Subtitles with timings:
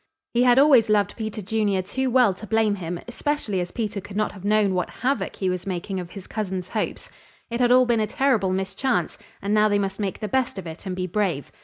[0.33, 4.17] He had always loved Peter Junior too well to blame him especially as Peter could
[4.17, 7.11] not have known what havoc he was making of his cousin's hopes.
[7.51, 10.65] It had all been a terrible mischance, and now they must make the best of
[10.65, 11.51] it and be brave.